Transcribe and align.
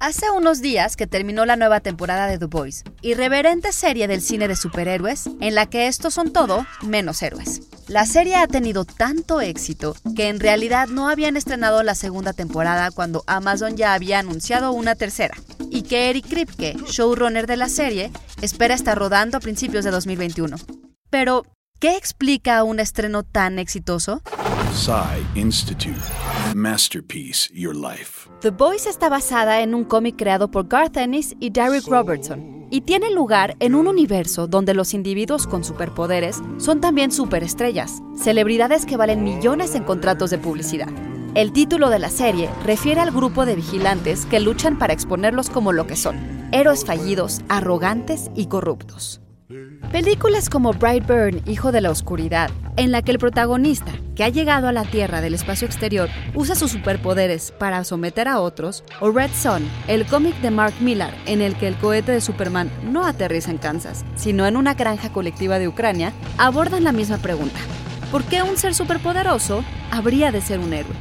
Hace 0.00 0.30
unos 0.30 0.60
días 0.60 0.94
que 0.94 1.08
terminó 1.08 1.44
la 1.44 1.56
nueva 1.56 1.80
temporada 1.80 2.28
de 2.28 2.38
The 2.38 2.44
Boys, 2.44 2.84
irreverente 3.02 3.72
serie 3.72 4.06
del 4.06 4.22
cine 4.22 4.46
de 4.46 4.54
superhéroes 4.54 5.28
en 5.40 5.56
la 5.56 5.66
que 5.66 5.88
estos 5.88 6.14
son 6.14 6.32
todo 6.32 6.64
menos 6.82 7.20
héroes. 7.20 7.62
La 7.88 8.06
serie 8.06 8.36
ha 8.36 8.46
tenido 8.46 8.84
tanto 8.84 9.40
éxito 9.40 9.96
que 10.14 10.28
en 10.28 10.38
realidad 10.38 10.86
no 10.86 11.08
habían 11.08 11.36
estrenado 11.36 11.82
la 11.82 11.96
segunda 11.96 12.32
temporada 12.32 12.92
cuando 12.92 13.24
Amazon 13.26 13.76
ya 13.76 13.92
había 13.92 14.20
anunciado 14.20 14.70
una 14.70 14.94
tercera, 14.94 15.34
y 15.68 15.82
que 15.82 16.10
Eric 16.10 16.28
Kripke, 16.28 16.76
showrunner 16.86 17.48
de 17.48 17.56
la 17.56 17.68
serie, 17.68 18.12
espera 18.40 18.74
estar 18.74 18.96
rodando 18.96 19.36
a 19.36 19.40
principios 19.40 19.84
de 19.84 19.90
2021. 19.90 20.58
Pero, 21.10 21.44
¿qué 21.80 21.96
explica 21.96 22.62
un 22.62 22.78
estreno 22.78 23.24
tan 23.24 23.58
exitoso? 23.58 24.22
Psy 24.72 25.24
Institute. 25.34 25.98
Masterpiece 26.54 27.48
Your 27.54 27.74
Life. 27.74 28.28
The 28.40 28.50
Voice 28.50 28.88
está 28.88 29.08
basada 29.08 29.62
en 29.62 29.74
un 29.74 29.84
cómic 29.84 30.16
creado 30.16 30.50
por 30.50 30.68
Garth 30.68 30.98
Ennis 30.98 31.34
y 31.40 31.50
Derek 31.50 31.86
Robertson 31.86 32.66
y 32.70 32.82
tiene 32.82 33.10
lugar 33.10 33.56
en 33.60 33.74
un 33.74 33.86
universo 33.86 34.46
donde 34.46 34.74
los 34.74 34.92
individuos 34.92 35.46
con 35.46 35.64
superpoderes 35.64 36.40
son 36.58 36.82
también 36.82 37.12
superestrellas, 37.12 38.02
celebridades 38.14 38.84
que 38.84 38.98
valen 38.98 39.24
millones 39.24 39.74
en 39.74 39.84
contratos 39.84 40.28
de 40.30 40.38
publicidad. 40.38 40.88
El 41.34 41.52
título 41.52 41.88
de 41.88 41.98
la 41.98 42.10
serie 42.10 42.50
refiere 42.64 43.00
al 43.00 43.10
grupo 43.10 43.46
de 43.46 43.56
vigilantes 43.56 44.26
que 44.26 44.38
luchan 44.38 44.78
para 44.78 44.92
exponerlos 44.92 45.48
como 45.48 45.72
lo 45.72 45.86
que 45.86 45.96
son, 45.96 46.16
héroes 46.52 46.84
fallidos, 46.84 47.40
arrogantes 47.48 48.30
y 48.34 48.46
corruptos. 48.46 49.22
Películas 49.90 50.50
como 50.50 50.74
Brightburn, 50.74 51.40
Hijo 51.46 51.72
de 51.72 51.80
la 51.80 51.90
Oscuridad, 51.90 52.50
en 52.76 52.92
la 52.92 53.00
que 53.00 53.12
el 53.12 53.18
protagonista, 53.18 53.92
que 54.14 54.22
ha 54.22 54.28
llegado 54.28 54.68
a 54.68 54.72
la 54.72 54.84
Tierra 54.84 55.22
del 55.22 55.32
espacio 55.32 55.66
exterior, 55.66 56.10
usa 56.34 56.54
sus 56.54 56.72
superpoderes 56.72 57.50
para 57.52 57.82
someter 57.84 58.28
a 58.28 58.40
otros, 58.40 58.84
o 59.00 59.10
Red 59.10 59.30
Son, 59.32 59.66
el 59.86 60.04
cómic 60.04 60.38
de 60.42 60.50
Mark 60.50 60.74
Millar, 60.80 61.14
en 61.24 61.40
el 61.40 61.56
que 61.56 61.66
el 61.66 61.76
cohete 61.76 62.12
de 62.12 62.20
Superman 62.20 62.70
no 62.84 63.06
aterriza 63.06 63.50
en 63.50 63.56
Kansas, 63.56 64.04
sino 64.16 64.46
en 64.46 64.54
una 64.54 64.74
granja 64.74 65.10
colectiva 65.10 65.58
de 65.58 65.68
Ucrania, 65.68 66.12
abordan 66.36 66.84
la 66.84 66.92
misma 66.92 67.16
pregunta. 67.16 67.58
¿Por 68.12 68.24
qué 68.24 68.42
un 68.42 68.58
ser 68.58 68.74
superpoderoso 68.74 69.64
habría 69.90 70.30
de 70.30 70.42
ser 70.42 70.58
un 70.58 70.74
héroe? 70.74 70.94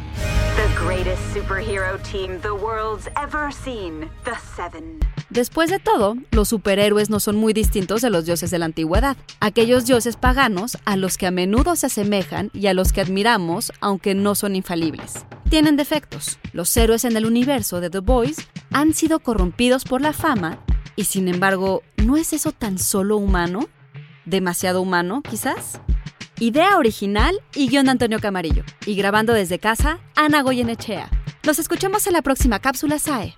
Después 5.30 5.70
de 5.70 5.78
todo, 5.78 6.16
los 6.32 6.50
superhéroes 6.50 7.12
no 7.12 7.20
son 7.20 7.36
muy 7.36 7.54
distintos 7.54 8.02
de 8.02 8.10
los 8.10 8.26
dioses 8.26 8.50
de 8.50 8.58
la 8.58 8.66
antigüedad, 8.66 9.18
aquellos 9.40 9.86
dioses 9.86 10.16
paganos 10.16 10.80
a 10.86 10.98
los 10.98 11.20
que 11.20 11.28
a 11.28 11.32
menudo 11.32 11.76
se 11.76 11.86
asemejan 11.86 12.50
y 12.54 12.66
a 12.66 12.74
los 12.74 12.92
que 12.92 13.02
admiramos, 13.02 13.72
aunque 13.82 14.16
no 14.16 14.34
son 14.34 14.56
infalibles. 14.56 15.26
Tienen 15.48 15.78
defectos. 15.78 16.40
Los 16.54 16.76
héroes 16.76 17.06
en 17.06 17.16
el 17.18 17.28
universo 17.28 17.80
de 17.80 17.92
The 17.92 18.00
Boys 18.00 18.38
han 18.72 18.96
sido 18.96 19.20
corrompidos 19.20 19.84
por 19.84 20.02
la 20.02 20.12
fama 20.12 20.58
y 20.96 21.04
sin 21.04 21.28
embargo, 21.28 21.84
¿no 21.98 22.18
es 22.18 22.34
eso 22.34 22.52
tan 22.52 22.80
solo 22.80 23.18
humano? 23.18 23.68
¿Demasiado 24.26 24.82
humano, 24.82 25.22
quizás? 25.22 25.80
Idea 26.40 26.78
original 26.78 27.42
y 27.56 27.68
guion 27.68 27.90
Antonio 27.90 28.20
Camarillo. 28.20 28.64
Y 28.86 28.96
grabando 28.96 29.34
desde 29.34 29.58
casa, 29.58 30.00
Ana 30.16 30.44
Goyenechea. 30.44 31.10
Nos 31.44 31.58
escuchamos 31.58 32.06
en 32.06 32.14
la 32.14 32.22
próxima 32.22 32.60
cápsula 32.60 33.00
SAE. 33.00 33.36